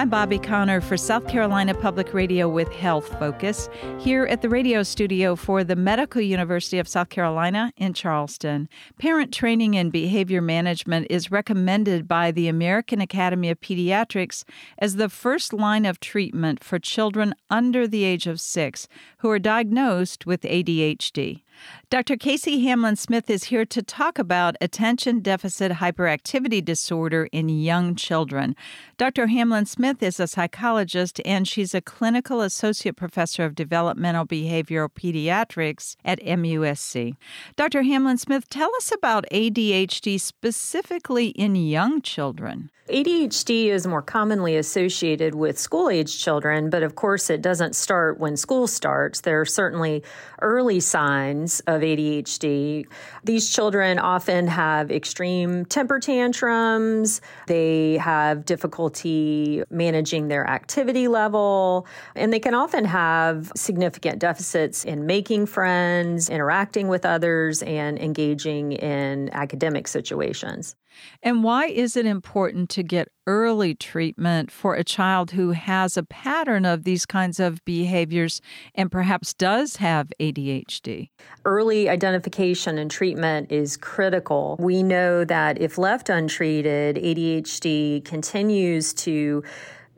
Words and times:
I'm 0.00 0.08
Bobbi 0.08 0.42
Conner 0.42 0.80
for 0.80 0.96
South 0.96 1.28
Carolina 1.28 1.74
Public 1.74 2.14
Radio 2.14 2.48
with 2.48 2.72
Health 2.72 3.06
Focus, 3.18 3.68
here 3.98 4.24
at 4.24 4.40
the 4.40 4.48
radio 4.48 4.82
studio 4.82 5.36
for 5.36 5.62
the 5.62 5.76
Medical 5.76 6.22
University 6.22 6.78
of 6.78 6.88
South 6.88 7.10
Carolina 7.10 7.70
in 7.76 7.92
Charleston. 7.92 8.66
Parent 8.98 9.30
training 9.30 9.74
in 9.74 9.90
behavior 9.90 10.40
management 10.40 11.06
is 11.10 11.30
recommended 11.30 12.08
by 12.08 12.30
the 12.30 12.48
American 12.48 13.02
Academy 13.02 13.50
of 13.50 13.60
Pediatrics 13.60 14.44
as 14.78 14.96
the 14.96 15.10
first 15.10 15.52
line 15.52 15.84
of 15.84 16.00
treatment 16.00 16.64
for 16.64 16.78
children 16.78 17.34
under 17.50 17.86
the 17.86 18.04
age 18.04 18.26
of 18.26 18.40
six 18.40 18.88
who 19.18 19.28
are 19.28 19.38
diagnosed 19.38 20.24
with 20.24 20.40
ADHD. 20.44 21.42
Dr. 21.90 22.16
Kasey 22.16 22.62
Hamlin 22.62 22.96
Smith 22.96 23.28
is 23.28 23.44
here 23.44 23.64
to 23.64 23.82
talk 23.82 24.18
about 24.18 24.56
attention 24.60 25.20
deficit 25.20 25.72
hyperactivity 25.72 26.64
disorder 26.64 27.28
in 27.32 27.48
young 27.48 27.94
children. 27.94 28.54
Dr. 28.96 29.26
Hamlin 29.26 29.66
Smith 29.66 30.02
is 30.02 30.20
a 30.20 30.26
psychologist 30.26 31.20
and 31.24 31.48
she's 31.48 31.74
a 31.74 31.80
clinical 31.80 32.40
associate 32.40 32.96
professor 32.96 33.44
of 33.44 33.54
developmental 33.54 34.26
behavioral 34.26 34.88
pediatrics 34.88 35.96
at 36.04 36.20
MUSC. 36.20 37.16
Dr. 37.56 37.82
Hamlin 37.82 38.18
Smith, 38.18 38.48
tell 38.48 38.70
us 38.76 38.92
about 38.92 39.24
ADHD 39.32 40.20
specifically 40.20 41.28
in 41.28 41.56
young 41.56 42.02
children. 42.02 42.70
ADHD 42.90 43.66
is 43.66 43.86
more 43.86 44.02
commonly 44.02 44.56
associated 44.56 45.36
with 45.36 45.58
school 45.58 45.88
age 45.88 46.18
children, 46.18 46.70
but 46.70 46.82
of 46.82 46.96
course 46.96 47.30
it 47.30 47.40
doesn't 47.40 47.76
start 47.76 48.18
when 48.18 48.36
school 48.36 48.66
starts. 48.66 49.20
There 49.20 49.40
are 49.40 49.46
certainly 49.46 50.02
early 50.42 50.80
signs 50.80 51.49
of 51.66 51.80
ADHD. 51.80 52.86
These 53.24 53.50
children 53.50 53.98
often 53.98 54.46
have 54.46 54.92
extreme 54.92 55.64
temper 55.64 55.98
tantrums. 55.98 57.20
They 57.48 57.96
have 57.96 58.44
difficulty 58.44 59.64
managing 59.70 60.28
their 60.28 60.46
activity 60.46 61.08
level, 61.08 61.88
and 62.14 62.32
they 62.32 62.38
can 62.38 62.54
often 62.54 62.84
have 62.84 63.50
significant 63.56 64.20
deficits 64.20 64.84
in 64.84 65.06
making 65.06 65.46
friends, 65.46 66.30
interacting 66.30 66.86
with 66.86 67.04
others, 67.04 67.62
and 67.64 67.98
engaging 67.98 68.72
in 68.72 69.30
academic 69.32 69.88
situations. 69.88 70.76
And 71.22 71.44
why 71.44 71.66
is 71.66 71.96
it 71.96 72.06
important 72.06 72.70
to 72.70 72.82
get 72.82 73.08
early 73.26 73.74
treatment 73.74 74.50
for 74.50 74.74
a 74.74 74.82
child 74.82 75.32
who 75.32 75.52
has 75.52 75.96
a 75.96 76.02
pattern 76.02 76.64
of 76.64 76.84
these 76.84 77.06
kinds 77.06 77.38
of 77.38 77.64
behaviors 77.64 78.40
and 78.74 78.90
perhaps 78.90 79.34
does 79.34 79.76
have 79.76 80.12
ADHD? 80.18 81.10
Early 81.44 81.88
identification 81.88 82.78
and 82.78 82.90
treatment 82.90 83.52
is 83.52 83.76
critical. 83.76 84.56
We 84.58 84.82
know 84.82 85.24
that 85.24 85.60
if 85.60 85.78
left 85.78 86.08
untreated, 86.08 86.96
ADHD 86.96 88.04
continues 88.04 88.92
to 88.94 89.44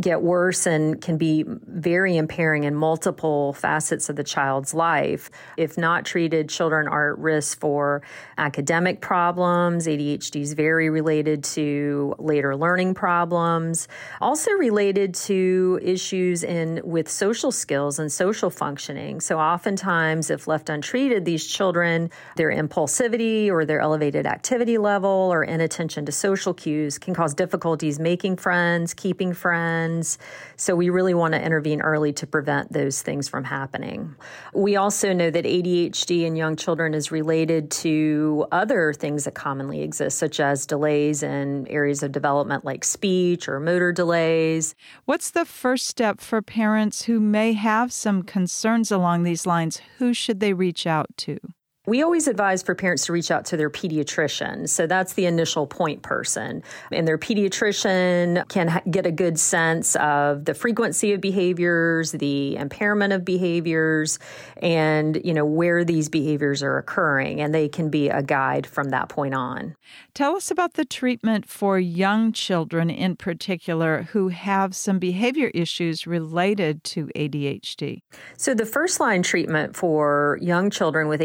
get 0.00 0.22
worse 0.22 0.66
and 0.66 1.00
can 1.00 1.16
be 1.16 1.44
very 1.46 2.16
impairing 2.16 2.64
in 2.64 2.74
multiple 2.74 3.52
facets 3.52 4.08
of 4.08 4.16
the 4.16 4.24
child's 4.24 4.74
life. 4.74 5.30
If 5.56 5.78
not 5.78 6.04
treated, 6.04 6.48
children 6.48 6.88
are 6.88 7.12
at 7.12 7.18
risk 7.18 7.60
for 7.60 8.02
academic 8.36 9.00
problems. 9.00 9.86
ADHD 9.86 10.40
is 10.40 10.54
very 10.54 10.90
related 10.90 11.44
to 11.44 12.14
later 12.18 12.56
learning 12.56 12.94
problems, 12.94 13.86
also 14.20 14.50
related 14.52 15.14
to 15.14 15.78
issues 15.82 16.42
in 16.42 16.80
with 16.84 17.08
social 17.08 17.52
skills 17.52 17.98
and 17.98 18.10
social 18.10 18.50
functioning. 18.50 19.20
So 19.20 19.38
oftentimes 19.38 20.30
if 20.30 20.48
left 20.48 20.68
untreated, 20.68 21.24
these 21.24 21.46
children, 21.46 22.10
their 22.36 22.50
impulsivity 22.50 23.48
or 23.48 23.64
their 23.64 23.80
elevated 23.80 24.26
activity 24.26 24.78
level 24.78 25.10
or 25.10 25.44
inattention 25.44 26.04
to 26.06 26.12
social 26.12 26.52
cues 26.52 26.98
can 26.98 27.14
cause 27.14 27.34
difficulties 27.34 28.00
making 28.00 28.36
friends, 28.36 28.92
keeping 28.92 29.32
friends, 29.32 29.83
So 30.56 30.74
we 30.76 30.90
really 30.90 31.14
want 31.14 31.34
to 31.34 31.42
intervene 31.42 31.80
early 31.80 32.12
to 32.14 32.26
prevent 32.26 32.72
those 32.72 33.02
things 33.02 33.28
from 33.28 33.44
happening. 33.44 34.14
We 34.52 34.76
also 34.76 35.12
know 35.12 35.30
that 35.30 35.44
ADHD 35.44 36.24
in 36.24 36.36
young 36.36 36.56
children 36.56 36.94
is 36.94 37.10
related 37.10 37.70
to 37.72 38.46
other 38.52 38.92
things 38.92 39.24
that 39.24 39.34
commonly 39.34 39.82
exist, 39.82 40.18
such 40.18 40.40
as 40.40 40.66
delays 40.66 41.22
in 41.22 41.66
areas 41.68 42.02
of 42.02 42.12
development 42.12 42.64
like 42.64 42.84
speech 42.84 43.48
or 43.48 43.60
motor 43.60 43.92
delays. 43.92 44.74
What's 45.04 45.30
the 45.30 45.44
first 45.44 45.86
step 45.86 46.20
for 46.20 46.42
parents 46.42 47.04
who 47.04 47.20
may 47.20 47.52
have 47.52 47.92
some 47.92 48.22
concerns 48.22 48.90
along 48.90 49.22
these 49.22 49.46
lines? 49.46 49.80
Who 49.98 50.14
should 50.14 50.40
they 50.40 50.52
reach 50.52 50.86
out 50.86 51.08
to? 51.18 51.38
We 51.86 52.02
always 52.02 52.28
advise 52.28 52.62
for 52.62 52.74
parents 52.74 53.04
to 53.06 53.12
reach 53.12 53.30
out 53.30 53.44
to 53.46 53.58
their 53.58 53.68
pediatrician. 53.68 54.68
So 54.70 54.86
that's 54.86 55.12
the 55.12 55.26
initial 55.26 55.66
point 55.66 56.02
person. 56.02 56.62
And 56.90 57.06
their 57.06 57.18
pediatrician 57.18 58.48
can 58.48 58.68
ha- 58.68 58.80
get 58.90 59.04
a 59.04 59.12
good 59.12 59.38
sense 59.38 59.94
of 59.96 60.46
the 60.46 60.54
frequency 60.54 61.12
of 61.12 61.20
behaviors, 61.20 62.12
the 62.12 62.56
impairment 62.56 63.12
of 63.12 63.22
behaviors, 63.22 64.18
and, 64.62 65.20
you 65.22 65.34
know, 65.34 65.44
where 65.44 65.84
these 65.84 66.08
behaviors 66.08 66.62
are 66.62 66.78
occurring. 66.78 67.42
And 67.42 67.54
they 67.54 67.68
can 67.68 67.90
be 67.90 68.08
a 68.08 68.22
guide 68.22 68.66
from 68.66 68.88
that 68.88 69.10
point 69.10 69.34
on. 69.34 69.76
Tell 70.14 70.36
us 70.36 70.50
about 70.50 70.74
the 70.74 70.86
treatment 70.86 71.46
for 71.46 71.78
young 71.78 72.32
children 72.32 72.88
in 72.88 73.16
particular 73.16 74.04
who 74.12 74.28
have 74.28 74.74
some 74.74 74.98
behavior 74.98 75.48
issues 75.48 76.06
related 76.06 76.82
to 76.84 77.10
ADHD. 77.14 78.00
So 78.38 78.54
the 78.54 78.64
first 78.64 79.00
line 79.00 79.22
treatment 79.22 79.76
for 79.76 80.38
young 80.40 80.70
children 80.70 81.08
with 81.08 81.20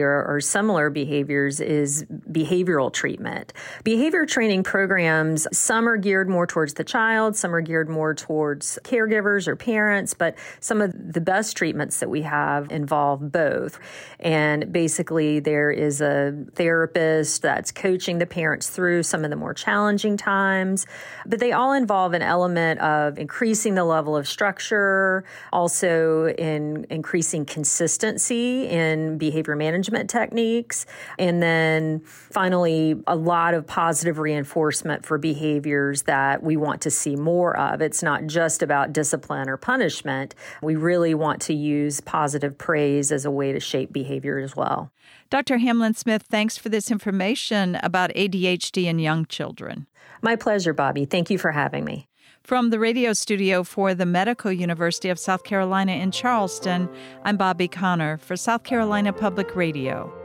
Or, 0.00 0.24
or 0.24 0.40
similar 0.40 0.88
behaviors 0.88 1.60
is 1.60 2.04
behavioral 2.30 2.92
treatment. 2.92 3.52
Behavior 3.84 4.24
training 4.24 4.62
programs, 4.62 5.46
some 5.52 5.88
are 5.88 5.96
geared 5.96 6.28
more 6.28 6.46
towards 6.46 6.74
the 6.74 6.84
child, 6.84 7.36
some 7.36 7.54
are 7.54 7.60
geared 7.60 7.88
more 7.88 8.14
towards 8.14 8.78
caregivers 8.84 9.46
or 9.46 9.56
parents, 9.56 10.14
but 10.14 10.36
some 10.60 10.80
of 10.80 10.92
the 11.12 11.20
best 11.20 11.56
treatments 11.56 12.00
that 12.00 12.08
we 12.08 12.22
have 12.22 12.70
involve 12.70 13.30
both. 13.30 13.78
And 14.20 14.72
basically, 14.72 15.40
there 15.40 15.70
is 15.70 16.00
a 16.00 16.34
therapist 16.54 17.42
that's 17.42 17.72
coaching 17.72 18.18
the 18.18 18.26
parents 18.26 18.70
through 18.70 19.02
some 19.02 19.24
of 19.24 19.30
the 19.30 19.36
more 19.36 19.52
challenging 19.52 20.16
times, 20.16 20.86
but 21.26 21.40
they 21.40 21.52
all 21.52 21.72
involve 21.72 22.12
an 22.14 22.22
element 22.22 22.80
of 22.80 23.18
increasing 23.18 23.74
the 23.74 23.84
level 23.84 24.16
of 24.16 24.28
structure, 24.28 25.24
also 25.52 26.28
in 26.28 26.86
increasing 26.88 27.44
consistency 27.44 28.68
in 28.68 29.18
behavior 29.18 29.56
management 29.56 29.81
management 29.82 30.10
techniques. 30.10 30.86
And 31.18 31.42
then 31.42 32.00
finally, 32.04 32.94
a 33.06 33.16
lot 33.16 33.54
of 33.54 33.66
positive 33.66 34.18
reinforcement 34.18 35.04
for 35.04 35.18
behaviors 35.18 36.02
that 36.02 36.42
we 36.42 36.56
want 36.56 36.80
to 36.82 36.90
see 36.90 37.16
more 37.16 37.56
of. 37.56 37.80
It's 37.80 38.02
not 38.02 38.26
just 38.26 38.62
about 38.62 38.92
discipline 38.92 39.48
or 39.48 39.56
punishment. 39.56 40.34
We 40.62 40.76
really 40.76 41.14
want 41.14 41.42
to 41.42 41.54
use 41.54 42.00
positive 42.00 42.56
praise 42.56 43.10
as 43.10 43.24
a 43.24 43.30
way 43.30 43.52
to 43.52 43.60
shape 43.60 43.92
behavior 43.92 44.38
as 44.38 44.54
well. 44.54 44.92
Dr. 45.30 45.58
Hamlin 45.58 45.94
Smith, 45.94 46.22
thanks 46.22 46.56
for 46.56 46.68
this 46.68 46.90
information 46.90 47.76
about 47.82 48.10
ADHD 48.10 48.84
in 48.84 48.98
young 48.98 49.26
children. 49.26 49.86
My 50.20 50.36
pleasure, 50.36 50.74
Bobbi. 50.74 51.08
Thank 51.08 51.30
you 51.30 51.38
for 51.38 51.50
having 51.50 51.84
me. 51.84 52.06
From 52.42 52.70
the 52.70 52.78
radio 52.78 53.12
studio 53.12 53.62
for 53.62 53.94
the 53.94 54.06
Medical 54.06 54.52
University 54.52 55.08
of 55.08 55.18
South 55.18 55.44
Carolina 55.44 55.92
in 55.92 56.10
Charleston, 56.10 56.88
I'm 57.24 57.38
Bobbi 57.38 57.70
Conner 57.70 58.18
for 58.18 58.36
South 58.36 58.64
Carolina 58.64 59.12
Public 59.12 59.54
Radio. 59.54 60.21